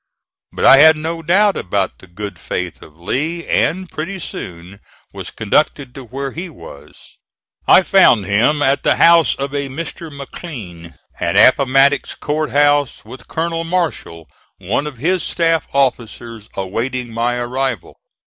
[0.51, 4.79] But I had no doubt about the good faith of Lee, and pretty soon
[5.13, 7.19] was conducted to where he was.
[7.67, 10.11] I found him at the house of a Mr.
[10.11, 14.27] McLean, at Appomattox Court House, with Colonel Marshall,
[14.57, 17.97] one of his staff officers, awaiting my arrival.